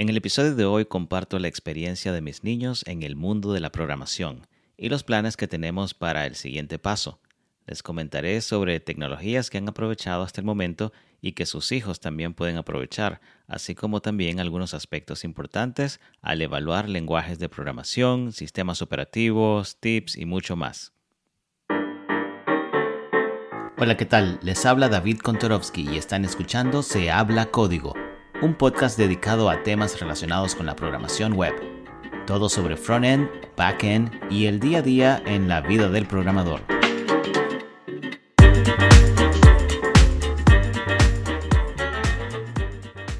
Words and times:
En 0.00 0.08
el 0.08 0.16
episodio 0.16 0.54
de 0.54 0.64
hoy 0.64 0.84
comparto 0.84 1.40
la 1.40 1.48
experiencia 1.48 2.12
de 2.12 2.20
mis 2.20 2.44
niños 2.44 2.84
en 2.86 3.02
el 3.02 3.16
mundo 3.16 3.52
de 3.52 3.58
la 3.58 3.72
programación 3.72 4.46
y 4.76 4.90
los 4.90 5.02
planes 5.02 5.36
que 5.36 5.48
tenemos 5.48 5.92
para 5.92 6.24
el 6.24 6.36
siguiente 6.36 6.78
paso. 6.78 7.18
Les 7.66 7.82
comentaré 7.82 8.40
sobre 8.40 8.78
tecnologías 8.78 9.50
que 9.50 9.58
han 9.58 9.68
aprovechado 9.68 10.22
hasta 10.22 10.40
el 10.40 10.44
momento 10.44 10.92
y 11.20 11.32
que 11.32 11.46
sus 11.46 11.72
hijos 11.72 11.98
también 11.98 12.32
pueden 12.32 12.58
aprovechar, 12.58 13.20
así 13.48 13.74
como 13.74 14.00
también 14.00 14.38
algunos 14.38 14.72
aspectos 14.72 15.24
importantes 15.24 15.98
al 16.22 16.42
evaluar 16.42 16.88
lenguajes 16.88 17.40
de 17.40 17.48
programación, 17.48 18.30
sistemas 18.30 18.82
operativos, 18.82 19.78
tips 19.80 20.16
y 20.16 20.26
mucho 20.26 20.54
más. 20.54 20.92
Hola, 23.80 23.96
¿qué 23.96 24.06
tal? 24.06 24.38
Les 24.42 24.64
habla 24.64 24.88
David 24.88 25.18
Kontorovsky 25.18 25.88
y 25.88 25.98
están 25.98 26.24
escuchando 26.24 26.84
Se 26.84 27.10
habla 27.10 27.46
código, 27.46 27.94
un 28.40 28.54
podcast 28.54 28.96
dedicado 28.96 29.50
a 29.50 29.64
temas 29.64 29.98
relacionados 29.98 30.54
con 30.54 30.64
la 30.64 30.76
programación 30.76 31.32
web. 31.32 31.54
Todo 32.24 32.48
sobre 32.48 32.76
front-end, 32.76 33.28
back-end 33.56 34.12
y 34.30 34.46
el 34.46 34.60
día 34.60 34.78
a 34.78 34.82
día 34.82 35.22
en 35.26 35.48
la 35.48 35.60
vida 35.60 35.88
del 35.88 36.06
programador. 36.06 36.60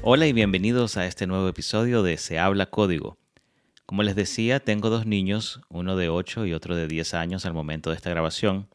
Hola 0.01 0.25
y 0.25 0.31
bienvenidos 0.31 0.95
a 0.95 1.05
este 1.05 1.27
nuevo 1.27 1.49
episodio 1.49 2.01
de 2.01 2.17
Se 2.17 2.39
habla 2.39 2.67
código. 2.67 3.17
Como 3.85 4.03
les 4.03 4.15
decía, 4.15 4.61
tengo 4.61 4.89
dos 4.89 5.05
niños, 5.05 5.59
uno 5.67 5.97
de 5.97 6.07
8 6.07 6.45
y 6.45 6.53
otro 6.53 6.77
de 6.77 6.87
10 6.87 7.15
años 7.15 7.45
al 7.45 7.53
momento 7.53 7.89
de 7.89 7.97
esta 7.97 8.09
grabación, 8.09 8.69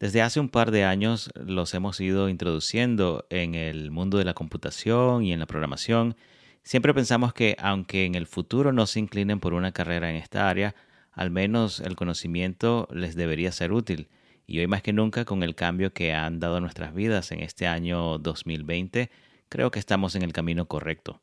desde 0.00 0.22
hace 0.22 0.40
un 0.40 0.48
par 0.48 0.70
de 0.70 0.84
años 0.84 1.30
los 1.34 1.74
hemos 1.74 2.00
ido 2.00 2.30
introduciendo 2.30 3.26
en 3.28 3.54
el 3.54 3.90
mundo 3.90 4.16
de 4.16 4.24
la 4.24 4.32
computación 4.32 5.22
y 5.24 5.34
en 5.34 5.40
la 5.40 5.46
programación. 5.46 6.16
Siempre 6.62 6.94
pensamos 6.94 7.34
que 7.34 7.54
aunque 7.58 8.06
en 8.06 8.14
el 8.14 8.26
futuro 8.26 8.72
no 8.72 8.86
se 8.86 8.98
inclinen 8.98 9.40
por 9.40 9.52
una 9.52 9.72
carrera 9.72 10.08
en 10.08 10.16
esta 10.16 10.48
área, 10.48 10.74
al 11.12 11.30
menos 11.30 11.80
el 11.80 11.96
conocimiento 11.96 12.88
les 12.90 13.14
debería 13.14 13.52
ser 13.52 13.72
útil. 13.72 14.08
Y 14.46 14.58
hoy 14.58 14.66
más 14.66 14.82
que 14.82 14.94
nunca, 14.94 15.26
con 15.26 15.42
el 15.42 15.54
cambio 15.54 15.92
que 15.92 16.14
han 16.14 16.40
dado 16.40 16.60
nuestras 16.60 16.94
vidas 16.94 17.30
en 17.30 17.40
este 17.40 17.66
año 17.66 18.18
2020, 18.18 19.10
creo 19.50 19.70
que 19.70 19.78
estamos 19.78 20.14
en 20.14 20.22
el 20.22 20.32
camino 20.32 20.66
correcto. 20.66 21.20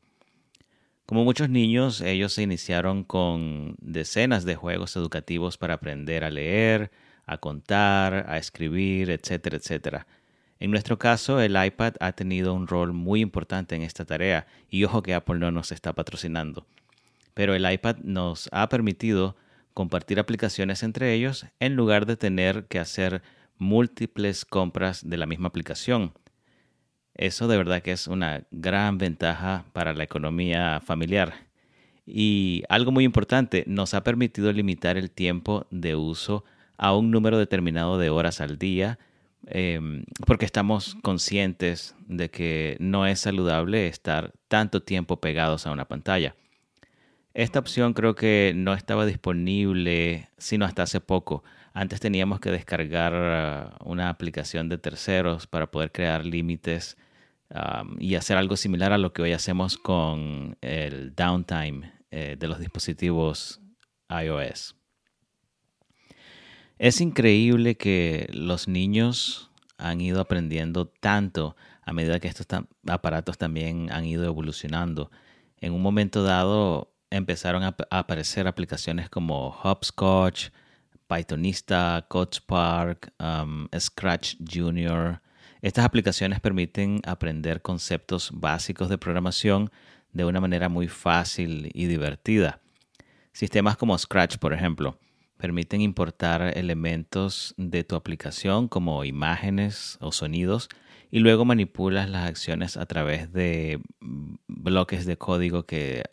Como 1.04 1.24
muchos 1.24 1.50
niños, 1.50 2.00
ellos 2.00 2.32
se 2.32 2.42
iniciaron 2.42 3.02
con 3.02 3.74
decenas 3.80 4.44
de 4.44 4.54
juegos 4.54 4.94
educativos 4.94 5.58
para 5.58 5.74
aprender 5.74 6.22
a 6.22 6.30
leer, 6.30 6.92
a 7.28 7.38
contar, 7.38 8.24
a 8.28 8.38
escribir, 8.38 9.10
etcétera, 9.10 9.58
etcétera. 9.58 10.06
En 10.58 10.72
nuestro 10.72 10.98
caso, 10.98 11.40
el 11.40 11.62
iPad 11.62 11.94
ha 12.00 12.12
tenido 12.12 12.52
un 12.52 12.66
rol 12.66 12.92
muy 12.92 13.20
importante 13.20 13.76
en 13.76 13.82
esta 13.82 14.04
tarea 14.04 14.46
y 14.68 14.82
ojo 14.84 15.02
que 15.02 15.14
Apple 15.14 15.38
no 15.38 15.52
nos 15.52 15.70
está 15.70 15.92
patrocinando. 15.92 16.66
Pero 17.34 17.54
el 17.54 17.70
iPad 17.70 17.98
nos 17.98 18.48
ha 18.50 18.68
permitido 18.68 19.36
compartir 19.74 20.18
aplicaciones 20.18 20.82
entre 20.82 21.12
ellos 21.14 21.46
en 21.60 21.76
lugar 21.76 22.06
de 22.06 22.16
tener 22.16 22.64
que 22.64 22.80
hacer 22.80 23.22
múltiples 23.58 24.44
compras 24.44 25.08
de 25.08 25.16
la 25.16 25.26
misma 25.26 25.48
aplicación. 25.48 26.12
Eso 27.14 27.46
de 27.46 27.56
verdad 27.56 27.82
que 27.82 27.92
es 27.92 28.08
una 28.08 28.44
gran 28.50 28.98
ventaja 28.98 29.64
para 29.72 29.92
la 29.92 30.02
economía 30.04 30.80
familiar. 30.80 31.46
Y 32.04 32.62
algo 32.68 32.90
muy 32.90 33.04
importante, 33.04 33.64
nos 33.66 33.94
ha 33.94 34.02
permitido 34.02 34.50
limitar 34.52 34.96
el 34.96 35.10
tiempo 35.10 35.66
de 35.70 35.94
uso 35.94 36.44
a 36.78 36.94
un 36.94 37.10
número 37.10 37.38
determinado 37.38 37.98
de 37.98 38.08
horas 38.08 38.40
al 38.40 38.58
día, 38.58 38.98
em, 39.46 40.04
porque 40.26 40.46
estamos 40.46 40.96
conscientes 41.02 41.94
de 42.06 42.30
que 42.30 42.76
no 42.80 43.06
es 43.06 43.20
saludable 43.20 43.88
estar 43.88 44.32
tanto 44.48 44.82
tiempo 44.82 45.20
pegados 45.20 45.66
a 45.66 45.72
una 45.72 45.86
pantalla. 45.86 46.34
Esta 47.34 47.58
opción 47.58 47.92
creo 47.92 48.14
que 48.14 48.52
no 48.56 48.74
estaba 48.74 49.06
disponible 49.06 50.28
sino 50.38 50.64
hasta 50.64 50.82
hace 50.82 51.00
poco. 51.00 51.44
Antes 51.72 52.00
teníamos 52.00 52.40
que 52.40 52.50
descargar 52.50 53.76
uh, 53.80 53.88
una 53.88 54.08
aplicación 54.08 54.68
de 54.68 54.78
terceros 54.78 55.46
para 55.46 55.70
poder 55.70 55.92
crear 55.92 56.24
límites 56.24 56.96
um, 57.50 57.96
y 58.00 58.16
hacer 58.16 58.36
algo 58.36 58.56
similar 58.56 58.92
a 58.92 58.98
lo 58.98 59.12
que 59.12 59.22
hoy 59.22 59.32
hacemos 59.32 59.76
con 59.78 60.56
el 60.60 61.14
downtime 61.14 61.92
eh, 62.10 62.36
de 62.38 62.48
los 62.48 62.58
dispositivos 62.58 63.60
iOS. 64.10 64.77
Es 66.78 67.00
increíble 67.00 67.76
que 67.76 68.28
los 68.32 68.68
niños 68.68 69.50
han 69.78 70.00
ido 70.00 70.20
aprendiendo 70.20 70.86
tanto 70.86 71.56
a 71.82 71.92
medida 71.92 72.20
que 72.20 72.28
estos 72.28 72.46
aparatos 72.86 73.36
también 73.36 73.90
han 73.90 74.04
ido 74.04 74.24
evolucionando. 74.24 75.10
En 75.60 75.72
un 75.72 75.82
momento 75.82 76.22
dado 76.22 76.92
empezaron 77.10 77.64
a, 77.64 77.74
aparecer 77.90 78.46
aplicaciones 78.46 79.10
como 79.10 79.58
Hopscotch, 79.60 80.50
Pythonista, 81.08 82.06
CodeSpark, 82.08 83.12
um, 83.18 83.66
Scratch 83.76 84.36
Junior. 84.48 85.20
Estas 85.62 85.84
aplicaciones 85.84 86.38
permiten 86.38 87.00
aprender 87.04 87.60
conceptos 87.60 88.30
básicos 88.32 88.88
de 88.88 88.98
programación 88.98 89.72
de 90.12 90.24
una 90.24 90.40
manera 90.40 90.68
muy 90.68 90.86
fácil 90.86 91.72
y 91.74 91.86
divertida. 91.86 92.60
Sistemas 93.32 93.76
como 93.76 93.98
Scratch, 93.98 94.36
por 94.36 94.52
ejemplo, 94.52 94.98
permiten 95.38 95.80
importar 95.80 96.58
elementos 96.58 97.54
de 97.56 97.84
tu 97.84 97.96
aplicación 97.96 98.68
como 98.68 99.04
imágenes 99.04 99.96
o 100.00 100.12
sonidos 100.12 100.68
y 101.10 101.20
luego 101.20 101.44
manipulas 101.44 102.10
las 102.10 102.28
acciones 102.28 102.76
a 102.76 102.84
través 102.86 103.32
de 103.32 103.80
bloques 104.46 105.06
de 105.06 105.16
código 105.16 105.64
que 105.64 106.04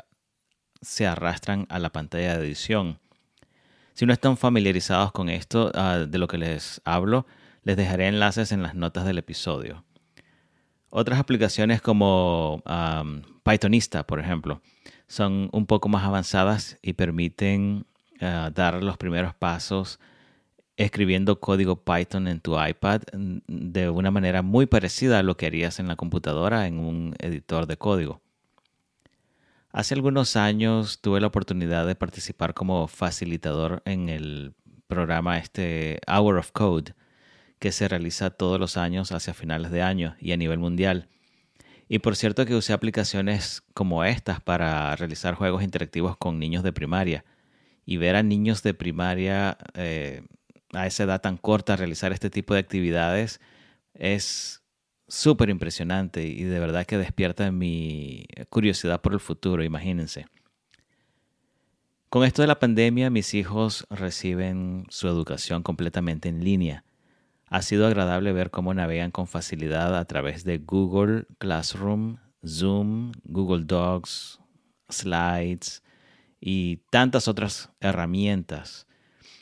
se 0.81 1.07
arrastran 1.07 1.65
a 1.69 1.79
la 1.79 1.91
pantalla 1.91 2.37
de 2.37 2.45
edición. 2.45 2.99
Si 3.93 4.05
no 4.05 4.13
están 4.13 4.37
familiarizados 4.37 5.11
con 5.11 5.29
esto 5.29 5.71
ah, 5.73 6.05
de 6.07 6.17
lo 6.17 6.27
que 6.27 6.37
les 6.37 6.81
hablo, 6.85 7.25
les 7.63 7.75
dejaré 7.75 8.07
enlaces 8.07 8.51
en 8.51 8.61
las 8.61 8.75
notas 8.75 9.05
del 9.05 9.17
episodio. 9.17 9.83
Otras 10.89 11.19
aplicaciones 11.19 11.81
como 11.81 12.63
Pythonista, 13.43 14.05
por 14.05 14.19
ejemplo, 14.19 14.61
son 15.07 15.49
un 15.51 15.65
poco 15.65 15.89
más 15.89 16.05
avanzadas 16.05 16.77
y 16.81 16.93
permiten 16.93 17.85
eh, 18.19 18.51
dar 18.53 18.81
los 18.83 18.97
primeros 18.97 19.33
pasos 19.35 19.99
escribiendo 20.77 21.39
código 21.39 21.83
Python 21.83 22.27
en 22.27 22.39
tu 22.39 22.61
iPad 22.61 23.01
mm, 23.13 23.39
de 23.47 23.89
una 23.89 24.11
manera 24.11 24.41
muy 24.41 24.65
parecida 24.65 25.19
a 25.19 25.23
lo 25.23 25.37
que 25.37 25.45
harías 25.45 25.79
en 25.79 25.87
la 25.87 25.95
computadora 25.95 26.67
en 26.67 26.79
un 26.79 27.15
editor 27.19 27.67
de 27.67 27.77
código. 27.77 28.21
Hace 29.71 29.93
algunos 29.93 30.35
años 30.35 31.01
tuve 31.01 31.19
la 31.19 31.27
oportunidad 31.27 31.85
de 31.85 31.95
participar 31.95 32.53
como 32.53 32.87
facilitador 32.87 33.81
en 33.85 34.07
el 34.09 34.53
programa 34.87 35.37
este 35.37 35.99
Hour 36.07 36.37
of 36.37 36.51
Code 36.51 36.93
que 37.59 37.71
se 37.71 37.87
realiza 37.87 38.29
todos 38.29 38.59
los 38.59 38.77
años 38.77 39.11
hacia 39.11 39.33
finales 39.33 39.71
de 39.71 39.81
año 39.81 40.15
y 40.19 40.31
a 40.31 40.37
nivel 40.37 40.59
mundial. 40.59 41.09
Y 41.87 41.99
por 41.99 42.15
cierto 42.15 42.45
que 42.45 42.55
usé 42.55 42.73
aplicaciones 42.73 43.63
como 43.73 44.03
estas 44.03 44.39
para 44.41 44.95
realizar 44.95 45.35
juegos 45.35 45.63
interactivos 45.63 46.17
con 46.17 46.39
niños 46.39 46.63
de 46.63 46.73
primaria 46.73 47.25
y 47.85 47.97
ver 47.97 48.15
a 48.15 48.23
niños 48.23 48.63
de 48.63 48.73
primaria 48.73 49.57
eh, 49.73 50.23
a 50.73 50.87
esa 50.87 51.03
edad 51.03 51.21
tan 51.21 51.37
corta 51.37 51.75
realizar 51.75 52.11
este 52.11 52.29
tipo 52.29 52.53
de 52.53 52.59
actividades 52.59 53.39
es 53.93 54.63
súper 55.07 55.49
impresionante 55.49 56.25
y 56.25 56.43
de 56.43 56.59
verdad 56.59 56.85
que 56.85 56.97
despierta 56.97 57.51
mi 57.51 58.25
curiosidad 58.49 59.01
por 59.01 59.13
el 59.13 59.19
futuro, 59.19 59.63
imagínense. 59.63 60.25
Con 62.09 62.23
esto 62.23 62.41
de 62.41 62.47
la 62.47 62.59
pandemia, 62.59 63.09
mis 63.09 63.33
hijos 63.33 63.85
reciben 63.89 64.85
su 64.89 65.07
educación 65.07 65.63
completamente 65.63 66.29
en 66.29 66.43
línea. 66.43 66.85
Ha 67.47 67.61
sido 67.61 67.85
agradable 67.85 68.31
ver 68.31 68.51
cómo 68.51 68.73
navegan 68.73 69.11
con 69.11 69.27
facilidad 69.27 69.95
a 69.97 70.05
través 70.05 70.43
de 70.43 70.59
Google 70.59 71.25
Classroom, 71.37 72.17
Zoom, 72.45 73.11
Google 73.23 73.65
Docs, 73.65 74.39
Slides, 74.89 75.83
y 76.39 76.77
tantas 76.89 77.27
otras 77.27 77.71
herramientas. 77.79 78.87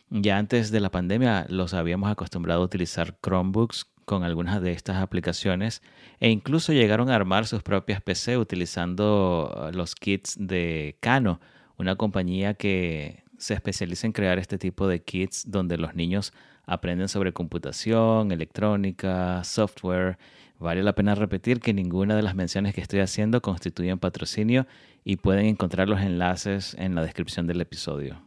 Ya 0.10 0.38
antes 0.38 0.72
de 0.72 0.80
la 0.80 0.92
pandemia 0.92 1.46
los 1.50 1.74
habíamos 1.74 2.12
acostumbrado 2.12 2.62
a 2.62 2.66
utilizar 2.66 3.18
Chromebooks 3.22 3.86
con 4.06 4.24
algunas 4.24 4.62
de 4.62 4.72
estas 4.74 4.98
aplicaciones 4.98 5.82
e 6.20 6.30
incluso 6.30 6.74
llegaron 6.74 7.10
a 7.10 7.16
armar 7.16 7.48
sus 7.48 7.64
propias 7.64 8.02
PC 8.02 8.38
utilizando 8.38 9.52
uh, 9.56 9.76
los 9.76 9.96
kits 9.96 10.36
de 10.38 10.98
Kano, 11.00 11.40
una 11.78 11.96
compañía 11.96 12.54
que 12.54 13.24
se 13.38 13.54
especializa 13.54 14.08
en 14.08 14.14
crear 14.14 14.40
este 14.40 14.58
tipo 14.58 14.88
de 14.88 15.02
kits 15.04 15.50
donde 15.50 15.78
los 15.78 15.96
niños 15.96 16.34
aprenden 16.66 17.10
sobre 17.10 17.34
computación, 17.34 18.32
electrónica, 18.32 19.44
software. 19.44 20.18
Vale 20.64 20.82
la 20.82 20.96
pena 20.96 21.14
repetir 21.14 21.60
que 21.60 21.74
ninguna 21.74 22.16
de 22.16 22.22
las 22.22 22.36
menciones 22.36 22.74
que 22.74 22.80
estoy 22.80 23.02
haciendo 23.02 23.42
constituyen 23.42 24.00
patrocinio 24.00 24.66
y 25.04 25.18
pueden 25.18 25.46
encontrar 25.46 25.90
los 25.90 26.00
enlaces 26.00 26.74
en 26.80 26.96
la 26.96 27.04
descripción 27.04 27.48
del 27.48 27.60
episodio. 27.60 28.22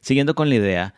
Siguiendo 0.00 0.34
con 0.34 0.48
la 0.48 0.56
idea, 0.56 0.94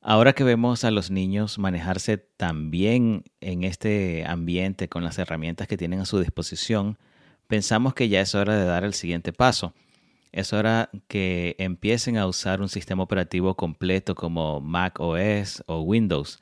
ahora 0.00 0.32
que 0.32 0.42
vemos 0.42 0.84
a 0.84 0.90
los 0.90 1.10
niños 1.10 1.58
manejarse 1.58 2.16
tan 2.16 2.70
bien 2.70 3.24
en 3.42 3.64
este 3.64 4.24
ambiente 4.26 4.88
con 4.88 5.04
las 5.04 5.18
herramientas 5.18 5.68
que 5.68 5.76
tienen 5.76 6.00
a 6.00 6.06
su 6.06 6.18
disposición, 6.18 6.96
pensamos 7.46 7.92
que 7.92 8.08
ya 8.08 8.22
es 8.22 8.34
hora 8.34 8.56
de 8.56 8.64
dar 8.64 8.84
el 8.84 8.94
siguiente 8.94 9.34
paso. 9.34 9.74
Es 10.32 10.54
hora 10.54 10.88
que 11.08 11.56
empiecen 11.58 12.16
a 12.16 12.26
usar 12.26 12.62
un 12.62 12.70
sistema 12.70 13.02
operativo 13.02 13.54
completo 13.54 14.14
como 14.14 14.62
Mac 14.62 14.98
OS 14.98 15.62
o 15.66 15.82
Windows. 15.82 16.40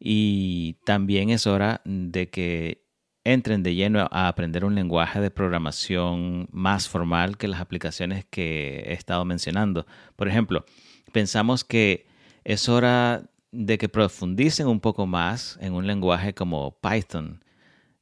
Y 0.00 0.78
también 0.86 1.28
es 1.28 1.46
hora 1.46 1.82
de 1.84 2.30
que 2.30 2.86
entren 3.22 3.62
de 3.62 3.74
lleno 3.74 4.08
a 4.10 4.28
aprender 4.28 4.64
un 4.64 4.74
lenguaje 4.74 5.20
de 5.20 5.30
programación 5.30 6.48
más 6.50 6.88
formal 6.88 7.36
que 7.36 7.48
las 7.48 7.60
aplicaciones 7.60 8.24
que 8.24 8.82
he 8.86 8.94
estado 8.94 9.24
mencionando. 9.26 9.86
Por 10.16 10.26
ejemplo, 10.26 10.64
pensamos 11.12 11.64
que 11.64 12.06
es 12.44 12.68
hora 12.68 13.30
de 13.52 13.76
que 13.76 13.88
profundicen 13.88 14.68
un 14.68 14.80
poco 14.80 15.06
más 15.06 15.58
en 15.60 15.74
un 15.74 15.86
lenguaje 15.86 16.34
como 16.34 16.78
Python. 16.80 17.44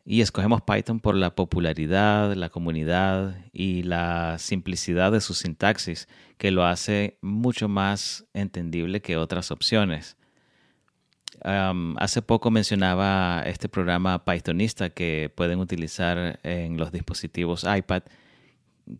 Y 0.04 0.20
escogemos 0.22 0.62
Python 0.62 1.00
por 1.00 1.14
la 1.14 1.34
popularidad, 1.34 2.34
la 2.34 2.48
comunidad 2.48 3.44
y 3.52 3.82
la 3.82 4.36
simplicidad 4.38 5.12
de 5.12 5.20
su 5.20 5.34
sintaxis, 5.34 6.08
que 6.38 6.50
lo 6.50 6.64
hace 6.64 7.18
mucho 7.20 7.68
más 7.68 8.26
entendible 8.32 9.02
que 9.02 9.16
otras 9.16 9.50
opciones. 9.50 10.17
Hace 11.42 12.22
poco 12.22 12.50
mencionaba 12.50 13.42
este 13.46 13.68
programa 13.68 14.24
Pythonista 14.24 14.90
que 14.90 15.32
pueden 15.34 15.60
utilizar 15.60 16.40
en 16.42 16.76
los 16.76 16.92
dispositivos 16.92 17.64
iPad, 17.64 18.02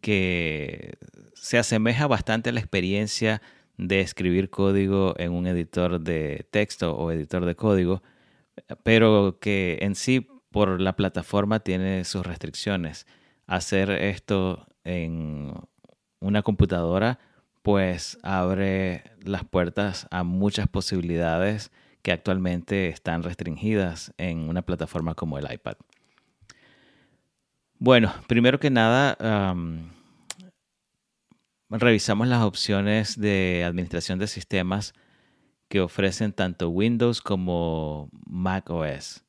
que 0.00 0.98
se 1.34 1.58
asemeja 1.58 2.06
bastante 2.06 2.50
a 2.50 2.52
la 2.52 2.60
experiencia 2.60 3.42
de 3.76 4.00
escribir 4.00 4.50
código 4.50 5.14
en 5.18 5.32
un 5.32 5.46
editor 5.46 6.00
de 6.00 6.46
texto 6.50 6.96
o 6.96 7.12
editor 7.12 7.44
de 7.44 7.54
código, 7.54 8.02
pero 8.82 9.38
que 9.40 9.78
en 9.82 9.94
sí 9.94 10.26
por 10.50 10.80
la 10.80 10.96
plataforma 10.96 11.60
tiene 11.60 12.04
sus 12.04 12.26
restricciones. 12.26 13.06
Hacer 13.46 13.90
esto 13.90 14.66
en 14.84 15.52
una 16.20 16.42
computadora 16.42 17.18
pues 17.62 18.18
abre 18.22 19.04
las 19.22 19.44
puertas 19.44 20.06
a 20.10 20.22
muchas 20.22 20.68
posibilidades 20.68 21.70
que 22.08 22.12
actualmente 22.12 22.88
están 22.88 23.22
restringidas 23.22 24.14
en 24.16 24.48
una 24.48 24.62
plataforma 24.62 25.14
como 25.14 25.36
el 25.36 25.52
iPad. 25.52 25.76
Bueno, 27.78 28.14
primero 28.26 28.58
que 28.58 28.70
nada, 28.70 29.14
revisamos 31.68 32.26
las 32.26 32.42
opciones 32.44 33.20
de 33.20 33.62
administración 33.62 34.18
de 34.18 34.26
sistemas 34.26 34.94
que 35.68 35.82
ofrecen 35.82 36.32
tanto 36.32 36.70
Windows 36.70 37.20
como 37.20 38.08
Mac 38.24 38.70
OS. 38.70 39.22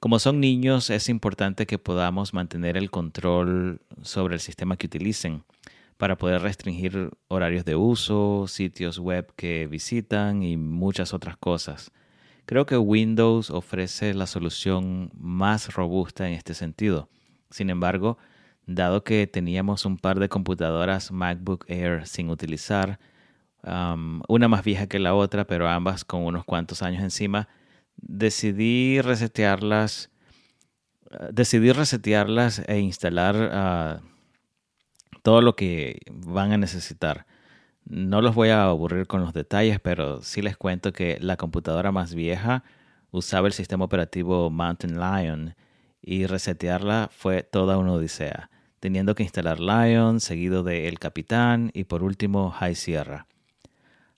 Como 0.00 0.18
son 0.18 0.38
niños, 0.38 0.90
es 0.90 1.08
importante 1.08 1.64
que 1.64 1.78
podamos 1.78 2.34
mantener 2.34 2.76
el 2.76 2.90
control 2.90 3.80
sobre 4.02 4.34
el 4.34 4.40
sistema 4.40 4.76
que 4.76 4.86
utilicen 4.86 5.44
para 6.00 6.16
poder 6.16 6.40
restringir 6.40 7.10
horarios 7.28 7.66
de 7.66 7.76
uso, 7.76 8.46
sitios 8.48 8.98
web 8.98 9.34
que 9.36 9.66
visitan 9.66 10.42
y 10.42 10.56
muchas 10.56 11.12
otras 11.12 11.36
cosas. 11.36 11.92
Creo 12.46 12.64
que 12.64 12.78
Windows 12.78 13.50
ofrece 13.50 14.14
la 14.14 14.26
solución 14.26 15.10
más 15.14 15.74
robusta 15.74 16.26
en 16.26 16.32
este 16.32 16.54
sentido. 16.54 17.10
Sin 17.50 17.68
embargo, 17.68 18.16
dado 18.64 19.04
que 19.04 19.26
teníamos 19.26 19.84
un 19.84 19.98
par 19.98 20.18
de 20.18 20.30
computadoras 20.30 21.12
MacBook 21.12 21.66
Air 21.68 22.06
sin 22.06 22.30
utilizar, 22.30 22.98
una 23.62 24.48
más 24.48 24.64
vieja 24.64 24.86
que 24.86 25.00
la 25.00 25.14
otra, 25.14 25.46
pero 25.46 25.68
ambas 25.68 26.06
con 26.06 26.24
unos 26.24 26.46
cuantos 26.46 26.82
años 26.82 27.02
encima, 27.02 27.46
decidí 27.96 29.02
resetearlas, 29.02 30.10
decidí 31.30 31.72
resetearlas 31.72 32.62
e 32.66 32.78
instalar 32.78 33.50
ah, 33.52 34.00
todo 35.22 35.42
lo 35.42 35.56
que 35.56 36.00
van 36.10 36.52
a 36.52 36.58
necesitar. 36.58 37.26
No 37.84 38.22
los 38.22 38.34
voy 38.34 38.50
a 38.50 38.64
aburrir 38.64 39.06
con 39.06 39.20
los 39.20 39.32
detalles, 39.32 39.80
pero 39.80 40.22
sí 40.22 40.42
les 40.42 40.56
cuento 40.56 40.92
que 40.92 41.18
la 41.20 41.36
computadora 41.36 41.92
más 41.92 42.14
vieja 42.14 42.64
usaba 43.10 43.46
el 43.46 43.52
sistema 43.52 43.84
operativo 43.84 44.50
Mountain 44.50 45.00
Lion 45.00 45.54
y 46.02 46.26
resetearla 46.26 47.08
fue 47.12 47.42
toda 47.42 47.78
una 47.78 47.92
odisea 47.92 48.50
teniendo 48.80 49.14
que 49.14 49.22
instalar 49.22 49.60
Lion, 49.60 50.20
seguido 50.20 50.62
de 50.62 50.88
El 50.88 50.98
Capitán 50.98 51.70
y 51.74 51.84
por 51.84 52.02
último 52.02 52.50
High 52.50 52.74
Sierra. 52.74 53.26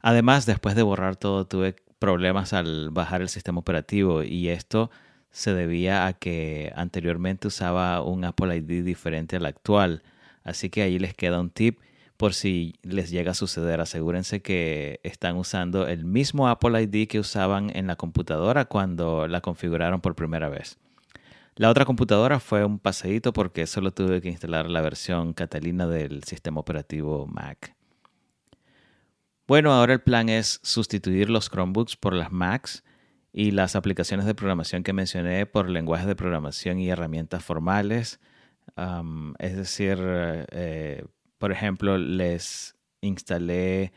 Además, 0.00 0.46
después 0.46 0.74
de 0.74 0.82
borrar 0.82 1.16
todo, 1.16 1.46
tuve 1.46 1.76
problemas 1.98 2.52
al 2.52 2.90
bajar 2.90 3.20
el 3.20 3.28
sistema 3.28 3.60
operativo 3.60 4.22
y 4.22 4.48
esto 4.48 4.90
se 5.30 5.52
debía 5.52 6.06
a 6.06 6.12
que 6.12 6.72
anteriormente 6.76 7.48
usaba 7.48 8.02
un 8.02 8.24
Apple 8.24 8.56
ID 8.56 8.84
diferente 8.84 9.36
al 9.36 9.46
actual. 9.46 10.02
Así 10.44 10.70
que 10.70 10.82
ahí 10.82 10.98
les 10.98 11.14
queda 11.14 11.40
un 11.40 11.50
tip 11.50 11.80
por 12.16 12.34
si 12.34 12.74
les 12.82 13.10
llega 13.10 13.32
a 13.32 13.34
suceder. 13.34 13.80
Asegúrense 13.80 14.42
que 14.42 15.00
están 15.02 15.36
usando 15.36 15.88
el 15.88 16.04
mismo 16.04 16.48
Apple 16.48 16.80
ID 16.82 17.08
que 17.08 17.18
usaban 17.18 17.70
en 17.74 17.86
la 17.86 17.96
computadora 17.96 18.64
cuando 18.66 19.26
la 19.28 19.40
configuraron 19.40 20.00
por 20.00 20.14
primera 20.14 20.48
vez. 20.48 20.78
La 21.56 21.68
otra 21.68 21.84
computadora 21.84 22.40
fue 22.40 22.64
un 22.64 22.78
paseíto 22.78 23.32
porque 23.32 23.66
solo 23.66 23.92
tuve 23.92 24.22
que 24.22 24.28
instalar 24.28 24.70
la 24.70 24.80
versión 24.80 25.34
Catalina 25.34 25.86
del 25.86 26.24
sistema 26.24 26.60
operativo 26.60 27.26
Mac. 27.26 27.76
Bueno, 29.46 29.72
ahora 29.72 29.92
el 29.92 30.00
plan 30.00 30.28
es 30.28 30.60
sustituir 30.62 31.28
los 31.28 31.50
Chromebooks 31.50 31.96
por 31.96 32.14
las 32.14 32.32
Macs 32.32 32.84
y 33.32 33.50
las 33.50 33.76
aplicaciones 33.76 34.24
de 34.24 34.34
programación 34.34 34.82
que 34.82 34.92
mencioné 34.92 35.44
por 35.44 35.68
lenguajes 35.68 36.06
de 36.06 36.16
programación 36.16 36.78
y 36.78 36.88
herramientas 36.88 37.44
formales. 37.44 38.20
Es 39.38 39.56
decir, 39.56 39.98
eh, 40.00 41.04
por 41.38 41.52
ejemplo, 41.52 41.98
les 41.98 42.76
instalé 43.00 43.92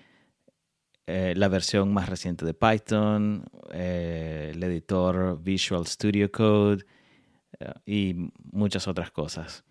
eh, 1.08 1.34
la 1.36 1.48
versión 1.48 1.94
más 1.94 2.10
reciente 2.10 2.46
de 2.46 2.54
Python, 2.54 3.46
eh, 3.72 4.52
el 4.54 4.64
editor 4.64 5.42
Visual 5.42 5.86
Studio 5.86 6.32
Code, 6.32 6.86
y 7.86 8.32
muchas 8.52 8.88
otras 8.88 9.12
cosas. 9.12 9.64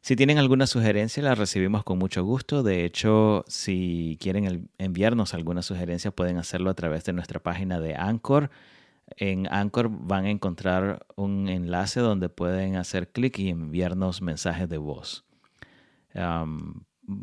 Si 0.00 0.16
tienen 0.16 0.38
alguna 0.38 0.66
sugerencia, 0.66 1.22
la 1.22 1.34
recibimos 1.34 1.84
con 1.84 1.98
mucho 1.98 2.24
gusto. 2.24 2.62
De 2.62 2.84
hecho, 2.84 3.44
si 3.48 4.16
quieren 4.20 4.70
enviarnos 4.78 5.34
alguna 5.34 5.62
sugerencia, 5.62 6.10
pueden 6.10 6.38
hacerlo 6.38 6.70
a 6.70 6.74
través 6.74 7.04
de 7.04 7.12
nuestra 7.12 7.40
página 7.40 7.80
de 7.80 7.94
Anchor. 7.96 8.50
En 9.16 9.46
Anchor 9.52 9.88
van 9.90 10.24
a 10.26 10.30
encontrar 10.30 11.06
un 11.16 11.48
enlace 11.48 12.00
donde 12.00 12.28
pueden 12.28 12.76
hacer 12.76 13.12
clic 13.12 13.38
y 13.38 13.50
enviarnos 13.50 14.22
mensajes 14.22 14.68
de 14.68 14.78
voz. 14.78 15.24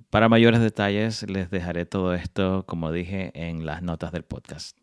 para 0.09 0.29
mayores 0.29 0.61
detalles, 0.61 1.29
les 1.29 1.49
dejaré 1.49 1.85
todo 1.85 2.13
esto, 2.13 2.65
como 2.65 2.91
dije, 2.91 3.31
en 3.33 3.65
las 3.65 3.81
notas 3.81 4.11
del 4.11 4.23
podcast. 4.23 4.77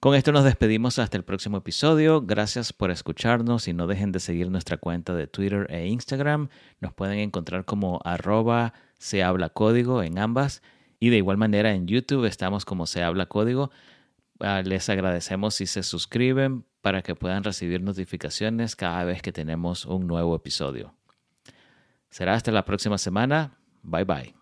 Con 0.00 0.14
esto 0.14 0.30
nos 0.30 0.44
despedimos 0.44 1.00
hasta 1.00 1.16
el 1.16 1.24
próximo 1.24 1.56
episodio. 1.56 2.22
Gracias 2.22 2.72
por 2.72 2.92
escucharnos 2.92 3.66
y 3.66 3.72
no 3.72 3.88
dejen 3.88 4.12
de 4.12 4.20
seguir 4.20 4.48
nuestra 4.48 4.76
cuenta 4.76 5.12
de 5.12 5.26
Twitter 5.26 5.66
e 5.70 5.88
Instagram. 5.88 6.50
Nos 6.80 6.92
pueden 6.92 7.18
encontrar 7.18 7.64
como 7.64 8.00
arroba 8.04 8.74
se 8.98 9.24
habla 9.24 9.48
código 9.48 10.04
en 10.04 10.18
ambas 10.18 10.62
y 11.00 11.10
de 11.10 11.16
igual 11.16 11.36
manera 11.36 11.72
en 11.72 11.88
YouTube 11.88 12.26
estamos 12.26 12.64
como 12.64 12.86
se 12.86 13.02
habla 13.02 13.26
código. 13.26 13.72
Ah, 14.40 14.62
les 14.64 14.88
agradecemos 14.88 15.54
si 15.54 15.66
se 15.66 15.82
suscriben 15.82 16.64
para 16.80 17.02
que 17.02 17.14
puedan 17.14 17.44
recibir 17.44 17.82
notificaciones 17.82 18.76
cada 18.76 19.04
vez 19.04 19.20
que 19.20 19.32
tenemos 19.32 19.84
un 19.84 20.06
nuevo 20.06 20.36
episodio. 20.36 20.94
Será 22.10 22.34
hasta 22.34 22.52
la 22.52 22.64
próxima 22.64 22.98
semana. 22.98 23.58
Bye 23.82 24.04
bye. 24.04 24.37